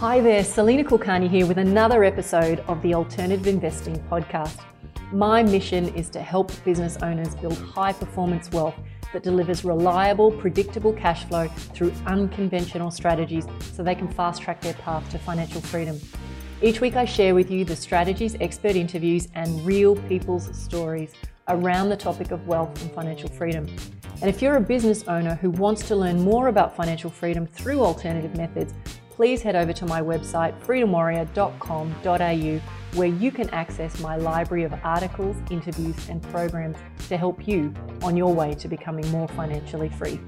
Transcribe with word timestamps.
Hi 0.00 0.18
there, 0.18 0.42
Salena 0.42 0.82
Kulkarni 0.82 1.28
here 1.28 1.44
with 1.44 1.58
another 1.58 2.04
episode 2.04 2.60
of 2.60 2.80
the 2.80 2.94
Alternative 2.94 3.46
Investing 3.46 4.02
Podcast. 4.10 4.58
My 5.12 5.42
mission 5.42 5.94
is 5.94 6.08
to 6.08 6.22
help 6.22 6.52
business 6.64 6.96
owners 7.02 7.34
build 7.34 7.58
high 7.58 7.92
performance 7.92 8.50
wealth 8.50 8.76
that 9.12 9.22
delivers 9.22 9.62
reliable, 9.62 10.32
predictable 10.32 10.94
cash 10.94 11.24
flow 11.24 11.48
through 11.48 11.92
unconventional 12.06 12.90
strategies 12.90 13.46
so 13.74 13.82
they 13.82 13.94
can 13.94 14.08
fast 14.08 14.40
track 14.40 14.62
their 14.62 14.72
path 14.72 15.06
to 15.10 15.18
financial 15.18 15.60
freedom. 15.60 16.00
Each 16.62 16.80
week, 16.80 16.96
I 16.96 17.04
share 17.04 17.34
with 17.34 17.50
you 17.50 17.66
the 17.66 17.76
strategies, 17.76 18.36
expert 18.40 18.76
interviews, 18.76 19.28
and 19.34 19.66
real 19.66 19.96
people's 20.08 20.48
stories 20.58 21.12
around 21.48 21.90
the 21.90 21.96
topic 21.98 22.30
of 22.30 22.46
wealth 22.46 22.80
and 22.80 22.90
financial 22.92 23.28
freedom. 23.28 23.66
And 24.22 24.30
if 24.30 24.40
you're 24.40 24.56
a 24.56 24.62
business 24.62 25.04
owner 25.08 25.34
who 25.34 25.50
wants 25.50 25.86
to 25.88 25.94
learn 25.94 26.22
more 26.22 26.48
about 26.48 26.74
financial 26.74 27.10
freedom 27.10 27.46
through 27.46 27.82
alternative 27.82 28.34
methods, 28.34 28.72
please 29.20 29.42
head 29.42 29.54
over 29.54 29.70
to 29.70 29.84
my 29.84 30.00
website, 30.00 30.58
freedomwarrior.com.au, 30.62 32.98
where 32.98 33.08
you 33.08 33.30
can 33.30 33.50
access 33.50 34.00
my 34.00 34.16
library 34.16 34.64
of 34.64 34.72
articles, 34.82 35.36
interviews, 35.50 36.08
and 36.08 36.22
programs 36.30 36.78
to 37.06 37.18
help 37.18 37.46
you 37.46 37.70
on 38.02 38.16
your 38.16 38.32
way 38.32 38.54
to 38.54 38.66
becoming 38.66 39.06
more 39.10 39.28
financially 39.28 39.90
free. 39.90 40.18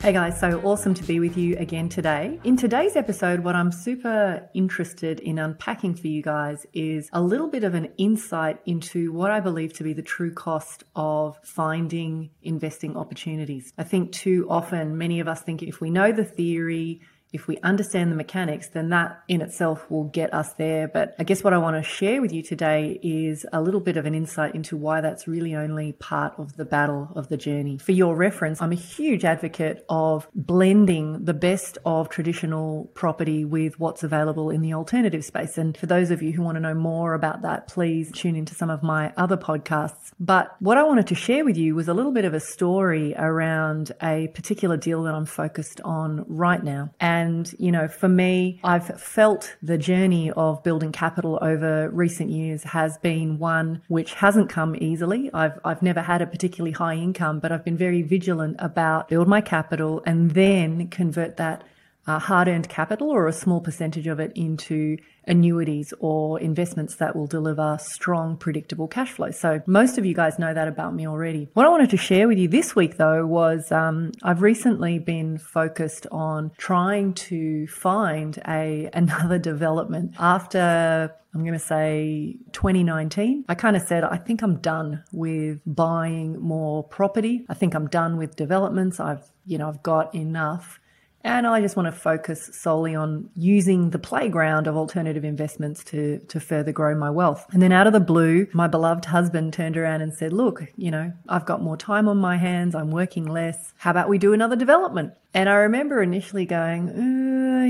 Hey 0.00 0.12
guys, 0.12 0.38
so 0.38 0.60
awesome 0.62 0.94
to 0.94 1.02
be 1.02 1.18
with 1.18 1.36
you 1.36 1.56
again 1.56 1.88
today. 1.88 2.38
In 2.44 2.56
today's 2.56 2.94
episode, 2.94 3.40
what 3.40 3.56
I'm 3.56 3.72
super 3.72 4.48
interested 4.54 5.18
in 5.18 5.40
unpacking 5.40 5.96
for 5.96 6.06
you 6.06 6.22
guys 6.22 6.68
is 6.72 7.08
a 7.12 7.20
little 7.20 7.48
bit 7.48 7.64
of 7.64 7.74
an 7.74 7.88
insight 7.96 8.60
into 8.64 9.12
what 9.12 9.32
I 9.32 9.40
believe 9.40 9.72
to 9.72 9.82
be 9.82 9.92
the 9.92 10.02
true 10.02 10.32
cost 10.32 10.84
of 10.94 11.36
finding 11.42 12.30
investing 12.42 12.96
opportunities. 12.96 13.72
I 13.76 13.82
think 13.82 14.12
too 14.12 14.46
often 14.48 14.98
many 14.98 15.18
of 15.18 15.26
us 15.26 15.40
think 15.40 15.64
if 15.64 15.80
we 15.80 15.90
know 15.90 16.12
the 16.12 16.24
theory, 16.24 17.00
if 17.34 17.48
we 17.48 17.58
understand 17.58 18.12
the 18.12 18.16
mechanics, 18.16 18.68
then 18.68 18.90
that 18.90 19.20
in 19.26 19.42
itself 19.42 19.90
will 19.90 20.04
get 20.04 20.32
us 20.32 20.52
there. 20.54 20.86
But 20.86 21.16
I 21.18 21.24
guess 21.24 21.42
what 21.42 21.52
I 21.52 21.58
want 21.58 21.76
to 21.76 21.82
share 21.82 22.22
with 22.22 22.32
you 22.32 22.42
today 22.42 23.00
is 23.02 23.44
a 23.52 23.60
little 23.60 23.80
bit 23.80 23.96
of 23.96 24.06
an 24.06 24.14
insight 24.14 24.54
into 24.54 24.76
why 24.76 25.00
that's 25.00 25.26
really 25.26 25.54
only 25.56 25.92
part 25.92 26.34
of 26.38 26.56
the 26.56 26.64
battle 26.64 27.10
of 27.16 27.28
the 27.28 27.36
journey. 27.36 27.78
For 27.78 27.90
your 27.90 28.14
reference, 28.14 28.62
I'm 28.62 28.70
a 28.70 28.76
huge 28.76 29.24
advocate 29.24 29.84
of 29.88 30.28
blending 30.34 31.24
the 31.24 31.34
best 31.34 31.76
of 31.84 32.08
traditional 32.08 32.84
property 32.94 33.44
with 33.44 33.80
what's 33.80 34.04
available 34.04 34.50
in 34.50 34.60
the 34.60 34.74
alternative 34.74 35.24
space. 35.24 35.58
And 35.58 35.76
for 35.76 35.86
those 35.86 36.12
of 36.12 36.22
you 36.22 36.30
who 36.30 36.42
want 36.42 36.54
to 36.54 36.60
know 36.60 36.74
more 36.74 37.14
about 37.14 37.42
that, 37.42 37.66
please 37.66 38.12
tune 38.12 38.36
into 38.36 38.54
some 38.54 38.70
of 38.70 38.84
my 38.84 39.12
other 39.16 39.36
podcasts. 39.36 40.12
But 40.20 40.54
what 40.60 40.78
I 40.78 40.84
wanted 40.84 41.08
to 41.08 41.16
share 41.16 41.44
with 41.44 41.56
you 41.56 41.74
was 41.74 41.88
a 41.88 41.94
little 41.94 42.12
bit 42.12 42.24
of 42.24 42.32
a 42.32 42.40
story 42.40 43.12
around 43.16 43.90
a 44.00 44.28
particular 44.28 44.76
deal 44.76 45.02
that 45.02 45.14
I'm 45.14 45.26
focused 45.26 45.80
on 45.80 46.24
right 46.28 46.62
now. 46.62 46.90
And 47.00 47.23
and, 47.24 47.54
you 47.58 47.72
know, 47.72 47.88
for 47.88 48.08
me, 48.08 48.60
I've 48.62 49.00
felt 49.00 49.56
the 49.62 49.78
journey 49.78 50.30
of 50.32 50.62
building 50.62 50.92
capital 50.92 51.38
over 51.40 51.88
recent 51.88 52.30
years 52.30 52.62
has 52.64 52.98
been 52.98 53.38
one 53.38 53.80
which 53.88 54.12
hasn't 54.14 54.50
come 54.50 54.76
easily. 54.76 55.30
I've, 55.32 55.58
I've 55.64 55.82
never 55.82 56.02
had 56.02 56.20
a 56.20 56.26
particularly 56.26 56.72
high 56.72 56.96
income, 56.96 57.40
but 57.40 57.50
I've 57.50 57.64
been 57.64 57.78
very 57.78 58.02
vigilant 58.02 58.56
about 58.58 59.08
build 59.08 59.26
my 59.26 59.40
capital 59.40 60.02
and 60.04 60.32
then 60.32 60.88
convert 60.88 61.38
that 61.38 61.64
uh, 62.06 62.18
hard 62.18 62.48
earned 62.48 62.68
capital 62.68 63.10
or 63.10 63.26
a 63.26 63.32
small 63.32 63.60
percentage 63.60 64.06
of 64.06 64.20
it 64.20 64.32
into 64.34 64.96
annuities 65.26 65.94
or 66.00 66.38
investments 66.38 66.96
that 66.96 67.16
will 67.16 67.26
deliver 67.26 67.78
strong, 67.80 68.36
predictable 68.36 68.86
cash 68.88 69.10
flow. 69.10 69.30
So 69.30 69.62
most 69.66 69.96
of 69.96 70.04
you 70.04 70.14
guys 70.14 70.38
know 70.38 70.52
that 70.52 70.68
about 70.68 70.94
me 70.94 71.06
already. 71.06 71.48
What 71.54 71.66
I 71.66 71.70
wanted 71.70 71.90
to 71.90 71.96
share 71.96 72.28
with 72.28 72.38
you 72.38 72.48
this 72.48 72.76
week 72.76 72.96
though 72.96 73.26
was 73.26 73.72
um, 73.72 74.12
I've 74.22 74.42
recently 74.42 74.98
been 74.98 75.38
focused 75.38 76.06
on 76.12 76.50
trying 76.58 77.14
to 77.14 77.66
find 77.68 78.38
a 78.46 78.90
another 78.94 79.38
development 79.38 80.14
after 80.18 81.14
I'm 81.34 81.40
going 81.40 81.54
to 81.54 81.58
say 81.58 82.36
2019. 82.52 83.46
I 83.48 83.54
kind 83.56 83.74
of 83.74 83.82
said, 83.82 84.04
I 84.04 84.16
think 84.18 84.40
I'm 84.42 84.60
done 84.60 85.02
with 85.10 85.60
buying 85.66 86.38
more 86.40 86.84
property. 86.84 87.44
I 87.48 87.54
think 87.54 87.74
I'm 87.74 87.88
done 87.88 88.16
with 88.16 88.36
developments. 88.36 89.00
I've, 89.00 89.24
you 89.44 89.58
know, 89.58 89.68
I've 89.68 89.82
got 89.82 90.14
enough 90.14 90.78
and 91.24 91.46
I 91.46 91.62
just 91.62 91.74
want 91.74 91.86
to 91.86 91.92
focus 91.92 92.50
solely 92.52 92.94
on 92.94 93.30
using 93.34 93.90
the 93.90 93.98
playground 93.98 94.66
of 94.66 94.76
alternative 94.76 95.24
investments 95.24 95.82
to, 95.84 96.18
to 96.28 96.38
further 96.38 96.70
grow 96.70 96.94
my 96.94 97.10
wealth. 97.10 97.46
And 97.50 97.62
then 97.62 97.72
out 97.72 97.86
of 97.86 97.94
the 97.94 98.00
blue, 98.00 98.46
my 98.52 98.68
beloved 98.68 99.06
husband 99.06 99.54
turned 99.54 99.78
around 99.78 100.02
and 100.02 100.12
said, 100.12 100.34
look, 100.34 100.62
you 100.76 100.90
know, 100.90 101.12
I've 101.26 101.46
got 101.46 101.62
more 101.62 101.78
time 101.78 102.08
on 102.08 102.18
my 102.18 102.36
hands. 102.36 102.74
I'm 102.74 102.90
working 102.90 103.24
less. 103.24 103.72
How 103.78 103.90
about 103.90 104.10
we 104.10 104.18
do 104.18 104.34
another 104.34 104.54
development? 104.54 105.14
And 105.32 105.48
I 105.48 105.54
remember 105.54 106.02
initially 106.02 106.44
going, 106.44 106.90
uh, 106.90 107.64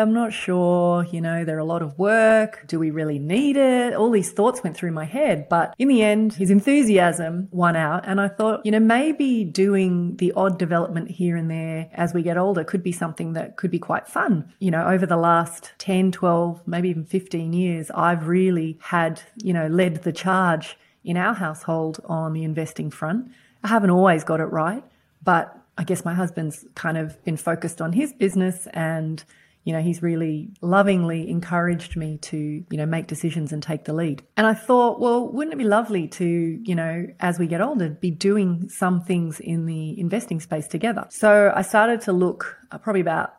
I'm 0.00 0.12
not 0.12 0.32
sure. 0.32 1.04
You 1.10 1.20
know, 1.20 1.44
they're 1.44 1.58
a 1.58 1.64
lot 1.64 1.82
of 1.82 1.98
work. 1.98 2.64
Do 2.66 2.78
we 2.78 2.90
really 2.90 3.18
need 3.18 3.56
it? 3.56 3.94
All 3.94 4.10
these 4.10 4.32
thoughts 4.32 4.62
went 4.62 4.76
through 4.76 4.92
my 4.92 5.04
head. 5.04 5.48
But 5.48 5.74
in 5.78 5.88
the 5.88 6.02
end, 6.02 6.34
his 6.34 6.50
enthusiasm 6.50 7.48
won 7.50 7.76
out. 7.76 8.04
And 8.06 8.20
I 8.20 8.28
thought, 8.28 8.64
you 8.64 8.70
know, 8.70 8.80
maybe 8.80 9.44
doing 9.44 10.16
the 10.16 10.32
odd 10.32 10.58
development 10.58 11.10
here 11.10 11.36
and 11.36 11.50
there 11.50 11.88
as 11.92 12.14
we 12.14 12.22
get 12.22 12.36
older 12.36 12.64
could 12.64 12.82
be 12.82 12.92
something 12.92 13.32
that 13.34 13.56
could 13.56 13.70
be 13.70 13.78
quite 13.78 14.06
fun. 14.06 14.52
You 14.58 14.70
know, 14.70 14.86
over 14.86 15.06
the 15.06 15.16
last 15.16 15.72
10, 15.78 16.12
12, 16.12 16.66
maybe 16.66 16.88
even 16.88 17.04
15 17.04 17.52
years, 17.52 17.90
I've 17.94 18.28
really 18.28 18.78
had, 18.80 19.20
you 19.42 19.52
know, 19.52 19.66
led 19.66 20.02
the 20.02 20.12
charge 20.12 20.78
in 21.04 21.16
our 21.16 21.34
household 21.34 22.00
on 22.04 22.32
the 22.32 22.44
investing 22.44 22.90
front. 22.90 23.30
I 23.64 23.68
haven't 23.68 23.90
always 23.90 24.24
got 24.24 24.40
it 24.40 24.44
right, 24.44 24.84
but 25.22 25.54
I 25.76 25.84
guess 25.84 26.04
my 26.04 26.12
husband's 26.12 26.64
kind 26.74 26.98
of 26.98 27.22
been 27.24 27.36
focused 27.36 27.80
on 27.80 27.92
his 27.92 28.12
business 28.12 28.66
and 28.72 29.24
you 29.68 29.74
know, 29.74 29.82
he's 29.82 30.02
really 30.02 30.48
lovingly 30.62 31.28
encouraged 31.28 31.94
me 31.94 32.16
to, 32.16 32.38
you 32.38 32.78
know, 32.78 32.86
make 32.86 33.06
decisions 33.06 33.52
and 33.52 33.62
take 33.62 33.84
the 33.84 33.92
lead. 33.92 34.22
And 34.34 34.46
I 34.46 34.54
thought, 34.54 34.98
well, 34.98 35.30
wouldn't 35.30 35.52
it 35.52 35.58
be 35.58 35.64
lovely 35.64 36.08
to, 36.08 36.24
you 36.24 36.74
know, 36.74 37.06
as 37.20 37.38
we 37.38 37.46
get 37.46 37.60
older, 37.60 37.90
be 37.90 38.10
doing 38.10 38.70
some 38.70 39.02
things 39.02 39.40
in 39.40 39.66
the 39.66 40.00
investing 40.00 40.40
space 40.40 40.68
together? 40.68 41.06
So 41.10 41.52
I 41.54 41.60
started 41.60 42.00
to 42.02 42.14
look 42.14 42.56
uh, 42.72 42.78
probably 42.78 43.02
about 43.02 43.34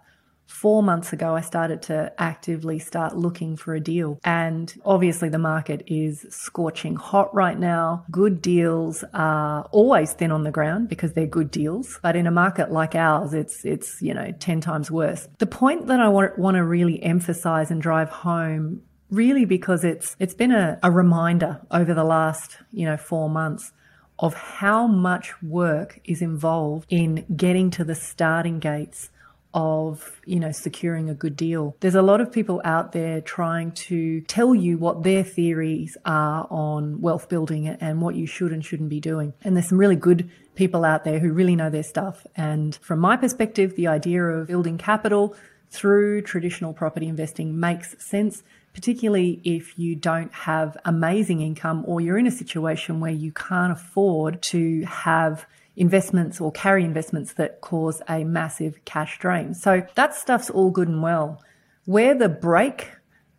four 0.50 0.82
months 0.82 1.14
ago, 1.14 1.36
I 1.36 1.42
started 1.42 1.82
to 1.84 2.12
actively 2.18 2.80
start 2.80 3.16
looking 3.16 3.56
for 3.56 3.76
a 3.76 3.80
deal. 3.80 4.20
And 4.24 4.74
obviously, 4.84 5.30
the 5.30 5.38
market 5.38 5.84
is 5.88 6.26
scorching 6.30 6.96
hot 6.96 7.34
right 7.34 7.58
now. 7.58 8.04
Good 8.12 8.42
deals 8.42 9.04
are 9.14 9.64
always 9.72 10.14
thin 10.14 10.32
on 10.32 10.44
the 10.44 10.52
ground 10.52 10.90
because 10.90 11.14
they're 11.14 11.28
good 11.28 11.52
deals. 11.52 12.00
But 12.02 12.16
in 12.16 12.28
a 12.28 12.32
market 12.32 12.72
like 12.72 12.96
ours, 12.96 13.34
it's, 13.34 13.64
it's, 13.64 14.02
you 14.02 14.14
know, 14.14 14.32
10 14.40 14.60
times 14.60 14.90
worse. 14.90 15.28
The 15.38 15.48
point 15.48 15.88
that 15.88 16.00
I 16.00 16.10
want, 16.10 16.38
want 16.38 16.56
to 16.56 16.64
really 16.64 17.02
emphasize 17.04 17.72
and 17.72 17.82
drive 17.82 18.10
home 18.10 18.82
really 19.12 19.46
because 19.46 19.84
it's, 19.84 20.16
it's 20.20 20.34
been 20.34 20.52
a, 20.52 20.80
a 20.84 20.92
reminder 20.92 21.62
over 21.72 21.94
the 21.94 22.04
last, 22.04 22.58
you 22.72 22.86
know, 22.86 22.98
four 22.98 23.30
months 23.30 23.72
of 24.20 24.34
how 24.34 24.86
much 24.86 25.42
work 25.42 26.00
is 26.04 26.22
involved 26.22 26.86
in 26.90 27.26
getting 27.36 27.72
to 27.72 27.84
the 27.84 27.96
starting 27.96 28.60
gates 28.60 29.10
of, 29.54 30.22
you 30.26 30.40
know, 30.40 30.52
securing 30.52 31.10
a 31.10 31.14
good 31.14 31.36
deal. 31.36 31.76
There's 31.80 31.96
a 31.96 32.02
lot 32.02 32.22
of 32.22 32.32
people 32.32 32.62
out 32.64 32.92
there 32.92 33.22
trying 33.22 33.72
to 33.72 34.22
tell 34.22 34.54
you 34.54 34.78
what 34.78 35.04
their 35.04 35.24
theories 35.24 35.98
are 36.06 36.48
on 36.50 37.02
wealth 37.02 37.30
building 37.30 37.68
and 37.68 38.02
what 38.02 38.16
you 38.16 38.28
should 38.28 38.52
and 38.52 38.64
shouldn't 38.64 38.90
be 38.90 39.00
doing. 39.00 39.34
And 39.44 39.56
there's 39.56 39.70
some 39.70 39.78
really 39.78 39.96
good 39.96 40.30
people 40.56 40.86
out 40.86 41.04
there 41.04 41.20
who 41.20 41.32
really 41.32 41.56
know 41.56 41.70
their 41.70 41.84
stuff. 41.84 42.28
And 42.36 42.76
from 42.76 43.00
my 43.00 43.18
perspective, 43.18 43.76
the 43.76 43.88
idea 43.88 44.24
of 44.24 44.48
building 44.48 44.78
capital 44.78 45.36
through 45.72 46.22
traditional 46.24 46.74
property 46.74 47.08
investing 47.08 47.60
makes 47.60 47.96
sense 48.04 48.44
particularly 48.74 49.42
if 49.44 49.78
you 49.78 49.96
don't 49.96 50.32
have 50.34 50.78
amazing 50.86 51.42
income 51.42 51.84
or 51.88 52.02
you're 52.02 52.18
in 52.18 52.28
a 52.28 52.32
situation 52.32 53.00
where 53.00 53.12
you 53.12 53.32
can't 53.32 53.72
afford 53.72 54.42
to 54.42 54.84
have 54.86 55.46
investments 55.76 56.42
or 56.42 56.52
carry 56.52 56.84
investments 56.84 57.34
that 57.34 57.62
cause 57.62 58.02
a 58.10 58.24
massive 58.24 58.84
cash 58.86 59.20
drain. 59.20 59.54
So 59.54 59.86
that 59.96 60.16
stuff's 60.16 60.50
all 60.50 60.72
good 60.72 60.88
and 60.88 61.02
well. 61.02 61.42
Where 61.86 62.14
the 62.14 62.30
break 62.30 62.90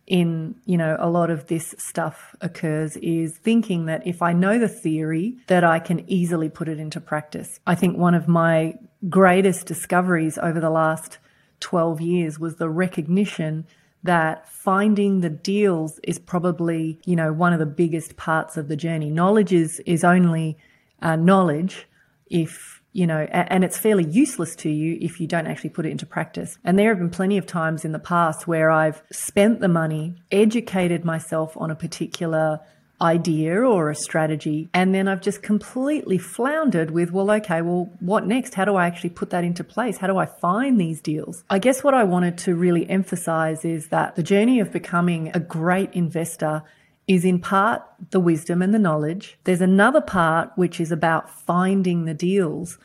in, 0.07 0.55
you 0.65 0.77
know, 0.77 0.97
a 0.99 1.09
lot 1.09 1.29
of 1.29 1.47
this 1.47 1.73
stuff 1.77 2.35
occurs 2.41 2.97
is 2.97 3.37
thinking 3.37 3.85
that 3.85 4.05
if 4.05 4.21
I 4.21 4.33
know 4.33 4.59
the 4.59 4.67
theory, 4.67 5.37
that 5.47 5.63
I 5.63 5.79
can 5.79 6.03
easily 6.09 6.49
put 6.49 6.67
it 6.67 6.79
into 6.79 6.99
practice. 6.99 7.59
I 7.65 7.75
think 7.75 7.97
one 7.97 8.13
of 8.13 8.27
my 8.27 8.75
greatest 9.07 9.67
discoveries 9.67 10.37
over 10.37 10.59
the 10.59 10.69
last 10.69 11.19
12 11.61 12.01
years 12.01 12.39
was 12.39 12.55
the 12.55 12.69
recognition 12.69 13.65
that 14.03 14.49
finding 14.49 15.21
the 15.21 15.29
deals 15.29 15.99
is 16.03 16.19
probably, 16.19 16.99
you 17.05 17.15
know, 17.15 17.31
one 17.31 17.53
of 17.53 17.59
the 17.59 17.65
biggest 17.65 18.17
parts 18.17 18.57
of 18.57 18.67
the 18.67 18.75
journey. 18.75 19.09
Knowledge 19.09 19.53
is, 19.53 19.79
is 19.85 20.03
only 20.03 20.57
uh, 21.01 21.15
knowledge 21.15 21.87
if 22.31 22.81
you 22.93 23.07
know, 23.07 23.21
and 23.31 23.63
it's 23.63 23.77
fairly 23.77 24.05
useless 24.05 24.53
to 24.53 24.69
you 24.69 24.97
if 24.99 25.21
you 25.21 25.27
don't 25.27 25.47
actually 25.47 25.69
put 25.69 25.85
it 25.85 25.91
into 25.91 26.05
practice. 26.05 26.57
And 26.63 26.77
there 26.77 26.89
have 26.89 26.97
been 26.97 27.09
plenty 27.09 27.37
of 27.37 27.45
times 27.45 27.85
in 27.85 27.93
the 27.93 27.99
past 27.99 28.47
where 28.47 28.69
I've 28.69 29.01
spent 29.11 29.61
the 29.61 29.69
money, 29.69 30.15
educated 30.29 31.05
myself 31.05 31.55
on 31.55 31.71
a 31.71 31.75
particular 31.75 32.59
idea 33.01 33.61
or 33.61 33.89
a 33.89 33.95
strategy. 33.95 34.69
And 34.73 34.93
then 34.93 35.07
I've 35.07 35.21
just 35.21 35.41
completely 35.41 36.17
floundered 36.17 36.91
with, 36.91 37.11
well, 37.11 37.31
okay, 37.31 37.61
well, 37.61 37.89
what 37.99 38.27
next? 38.27 38.53
How 38.53 38.65
do 38.65 38.75
I 38.75 38.85
actually 38.85 39.09
put 39.11 39.31
that 39.31 39.43
into 39.43 39.63
place? 39.63 39.97
How 39.97 40.07
do 40.07 40.17
I 40.17 40.25
find 40.25 40.79
these 40.79 41.01
deals? 41.01 41.43
I 41.49 41.59
guess 41.59 41.83
what 41.83 41.93
I 41.93 42.03
wanted 42.03 42.37
to 42.39 42.55
really 42.55 42.87
emphasize 42.89 43.65
is 43.65 43.87
that 43.87 44.15
the 44.15 44.23
journey 44.23 44.59
of 44.59 44.71
becoming 44.71 45.31
a 45.33 45.39
great 45.39 45.93
investor 45.93 46.63
is 47.11 47.25
in 47.25 47.39
part 47.39 47.83
the 48.11 48.21
wisdom 48.21 48.61
and 48.61 48.73
the 48.73 48.79
knowledge. 48.79 49.37
There's 49.43 49.59
another 49.59 49.99
part 49.99 50.49
which 50.55 50.79
is 50.79 50.93
about 50.93 51.29
finding 51.29 52.05
the 52.05 52.13
deals. 52.13 52.79